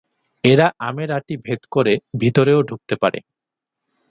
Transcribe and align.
এরা 0.43 0.67
আমের 0.79 1.09
অাঁটি 1.11 1.35
ভেদ 1.45 1.61
করে 1.71 1.93
ভিতরেও 2.19 2.59
ঢুকতে 2.63 2.95
পারে। 2.95 3.19